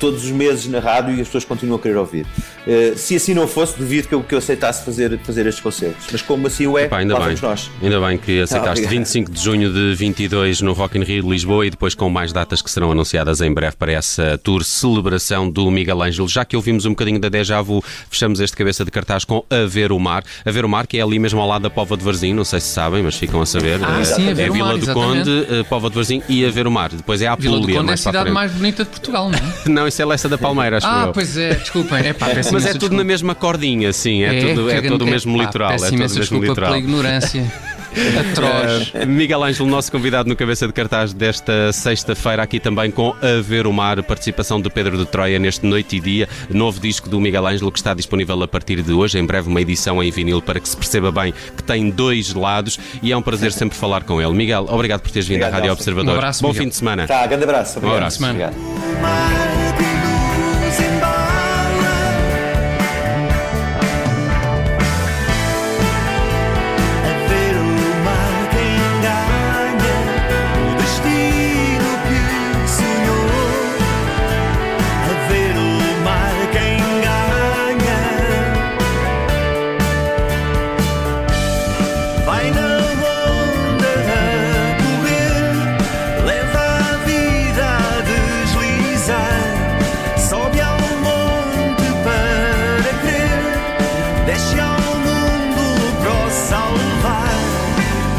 todos 0.00 0.24
os 0.24 0.30
meses 0.30 0.66
na 0.66 0.80
rádio 0.80 1.14
e 1.14 1.20
as 1.20 1.28
pessoas 1.28 1.44
continuam 1.44 1.78
a 1.78 1.82
querer 1.82 1.96
ouvir. 1.96 2.26
Eh, 2.66 2.94
se 2.96 3.14
assim 3.14 3.34
não 3.34 3.46
fosse, 3.46 3.78
duvido 3.78 4.08
que 4.08 4.14
eu, 4.14 4.22
que 4.22 4.34
eu 4.34 4.38
aceitasse 4.38 4.84
fazer, 4.84 5.18
fazer 5.20 5.46
estes 5.46 5.62
concertos. 5.62 6.06
Mas 6.10 6.22
como 6.22 6.46
assim 6.46 6.66
o 6.66 6.76
é, 6.78 6.88
Pá, 6.88 6.98
ainda 6.98 7.14
lá 7.14 7.20
bem. 7.26 7.36
vamos 7.36 7.40
nós. 7.42 7.70
Ainda 7.82 8.00
bem 8.00 8.18
que 8.18 8.40
aceitaste. 8.40 8.70
obrigado. 8.84 8.90
25 8.90 9.30
de 9.30 9.40
junho 9.40 9.72
de 9.72 9.94
22 9.94 10.60
no 10.62 10.72
Rock 10.72 10.98
in 10.98 11.02
Rio 11.04 11.22
de 11.22 11.28
Lisboa 11.28 11.66
e 11.66 11.70
depois 11.70 11.94
com 11.94 12.08
mais 12.10 12.32
datas 12.32 12.60
que 12.62 12.70
serão 12.70 12.90
anunciadas 12.90 13.40
em 13.40 13.52
breve 13.52 13.76
para 13.76 13.92
essa 13.92 14.38
tour 14.42 14.64
celebração 14.64 15.50
do 15.50 15.70
Miguel 15.70 16.02
Ângelo. 16.02 16.28
Já 16.28 16.44
que 16.44 16.56
ouvimos 16.56 16.86
um 16.86 16.90
bocadinho 16.90 17.18
da 17.20 17.28
Deja 17.28 17.60
Vu, 17.62 17.82
fechamos 18.10 18.40
este 18.40 18.56
cabeça 18.56 18.84
de 18.84 18.90
cartaz 18.90 19.24
com 19.24 19.44
A 19.50 19.66
Ver 19.66 19.92
o 19.92 19.98
Mar. 19.98 20.24
A 20.44 20.50
Ver 20.50 20.64
o 20.64 20.68
Mar, 20.68 20.86
que 20.86 20.98
é 20.98 21.02
ali 21.02 21.18
mesmo 21.18 21.40
ao 21.40 21.46
lado 21.46 21.62
da 21.62 21.70
Pova 21.70 21.96
de 21.96 22.02
Varzim, 22.04 22.32
não 22.34 22.44
sei 22.44 22.60
se 22.60 22.68
sabem, 22.68 23.02
mas 23.02 23.16
ficam 23.16 23.40
a 23.42 23.46
saber. 23.46 23.78
Ah, 23.82 24.00
Eh, 24.00 24.04
sim, 24.04 24.30
A 24.30 24.34
Ver 24.34 24.46
é 24.46 24.50
o 24.50 24.52
Vila 24.54 24.66
Mar, 24.68 24.76
do 24.78 24.84
exatamente. 24.84 25.24
Conde, 25.46 25.64
Pova 25.68 25.88
de 25.90 25.94
Varzim 25.94 26.22
e 26.28 26.44
A 26.44 26.50
Ver 26.50 26.66
o 26.66 26.70
Mar. 26.70 26.90
Depois 26.90 27.20
é 27.22 27.26
a 27.26 27.36
Vila 27.36 27.56
Apulia, 27.58 27.74
do 27.76 27.78
Conde 27.80 27.90
é 27.90 27.92
a 27.92 27.94
a 27.94 27.96
cidade 27.96 28.30
mais 28.30 28.52
bonita 28.52 28.84
de 28.84 28.90
Portugal, 28.90 29.28
não 29.30 29.38
é? 29.38 29.68
Não, 29.68 29.86
é 29.98 30.04
Lessa 30.04 30.28
da 30.28 30.36
Palmeira, 30.38 30.76
acho 30.76 30.86
Ah, 30.86 31.04
eu. 31.06 31.12
pois 31.12 31.36
é, 31.36 31.54
desculpem. 31.54 31.98
É, 32.06 32.12
pá, 32.12 32.26
peço 32.34 32.52
Mas 32.52 32.64
é 32.66 32.68
tudo 32.72 32.82
na 32.82 32.88
desculpa. 32.88 33.04
mesma 33.04 33.34
cordinha, 33.34 33.92
sim. 33.92 34.22
É, 34.22 34.54
tudo, 34.54 34.70
é 34.70 34.80
que- 34.82 34.88
todo 34.88 35.04
o 35.04 35.08
é, 35.08 35.10
mesmo 35.10 35.36
litoral. 35.40 35.70
Peço 35.70 35.84
É 35.86 35.88
imensa 35.88 36.02
mesmo 36.02 36.20
desculpa 36.20 36.46
litoral. 36.46 36.70
pela 36.72 36.78
ignorância. 36.78 37.52
Atroz. 38.30 38.92
Uh, 38.94 39.06
Miguel 39.06 39.42
Ângelo, 39.42 39.68
nosso 39.68 39.90
convidado 39.90 40.28
no 40.28 40.36
Cabeça 40.36 40.66
de 40.66 40.72
Cartaz 40.72 41.12
desta 41.12 41.72
sexta-feira, 41.72 42.42
aqui 42.42 42.60
também 42.60 42.90
com 42.90 43.14
A 43.20 43.40
Ver 43.42 43.66
o 43.66 43.72
Mar, 43.72 44.02
participação 44.02 44.60
de 44.60 44.70
Pedro 44.70 44.96
de 44.96 45.06
Troia 45.06 45.38
neste 45.38 45.66
Noite 45.66 45.96
e 45.96 46.00
Dia, 46.00 46.28
novo 46.48 46.80
disco 46.80 47.08
do 47.08 47.20
Miguel 47.20 47.46
Ângelo 47.46 47.72
que 47.72 47.78
está 47.78 47.94
disponível 47.94 48.42
a 48.42 48.48
partir 48.48 48.82
de 48.82 48.92
hoje, 48.92 49.18
em 49.18 49.24
breve 49.24 49.48
uma 49.48 49.60
edição 49.60 50.02
em 50.02 50.10
vinil 50.10 50.40
para 50.40 50.60
que 50.60 50.68
se 50.68 50.76
perceba 50.76 51.10
bem 51.10 51.34
que 51.56 51.62
tem 51.62 51.90
dois 51.90 52.32
lados 52.34 52.78
e 53.02 53.12
é 53.12 53.16
um 53.16 53.22
prazer 53.22 53.52
sempre 53.52 53.76
falar 53.76 54.04
com 54.04 54.20
ele. 54.20 54.32
Miguel, 54.32 54.66
obrigado 54.68 55.00
por 55.00 55.10
teres 55.10 55.26
vindo 55.26 55.42
à 55.42 55.46
Obrigado, 55.48 55.52
Rádio 55.52 55.66
Nelson. 55.68 55.80
Observador. 55.80 56.14
Um 56.14 56.18
abraço, 56.18 56.42
Bom 56.42 56.48
Miguel. 56.48 56.62
fim 56.62 56.68
de 56.68 56.76
semana. 56.76 57.06
Tá, 57.06 57.26
grande 57.26 57.44
abraço. 57.44 57.78
Obrigado. 57.78 57.96
abraço, 57.96 58.22
mano. 58.22 58.34
Obrigado. 58.34 59.89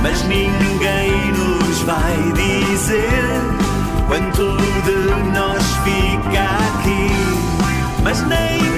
Mas 0.01 0.24
ninguém 0.24 1.31
nos 1.31 1.79
vai 1.84 2.17
dizer 2.34 3.41
quanto 4.08 4.58
de 4.86 5.31
nós 5.31 5.63
fica 5.84 6.43
aqui. 6.43 7.12
Mas 8.03 8.22
nem 8.27 8.70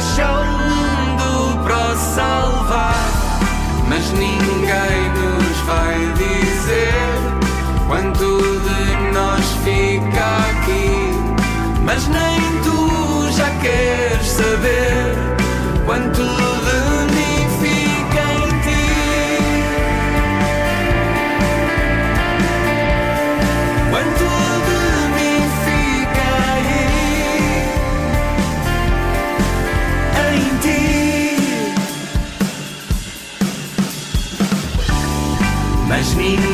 deixa 0.00 0.30
o 0.32 0.44
mundo 0.44 1.62
para 1.62 1.94
salvar. 1.96 2.94
Mas 3.86 4.10
ninguém 4.12 5.10
nos 5.12 5.58
vai 5.66 5.98
dizer 6.14 6.94
quanto 7.86 8.40
de 8.40 9.12
nós 9.12 9.44
fica 9.62 10.24
aqui. 10.50 11.12
Mas 11.84 12.06
nem 12.08 12.40
tu 12.62 13.30
já 13.30 13.50
queres 13.60 14.26
saber 14.26 15.09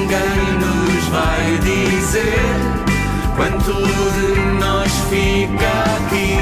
ninguém 0.07 0.59
nos 0.61 1.05
vai 1.09 1.59
dizer 1.59 2.39
quanto 3.35 3.73
de 3.73 4.41
nós 4.61 4.93
fica 5.11 5.67
aqui. 5.97 6.39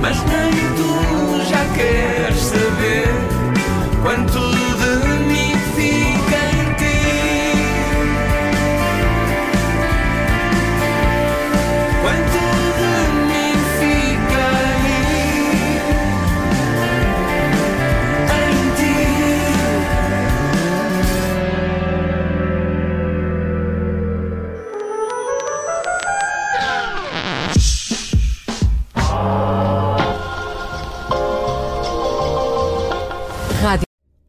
Mas 0.00 0.16
nem 0.24 0.50
tu 0.76 1.44
já 1.48 1.64
queres 1.74 2.40
saber 2.40 3.08
quanto 4.02 4.53